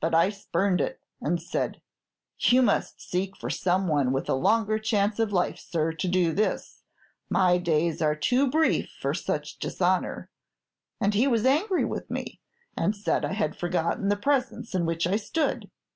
[0.00, 1.80] But I spurned it, and said,
[2.40, 6.32] "You must seek for some one with a longer chance of life, sir, to do
[6.32, 6.82] this;
[7.30, 10.28] my days are too brief for such dishonor;"
[11.00, 12.40] and he was angry with me,
[12.76, 15.70] and said I had forgotten the presence in which I stood.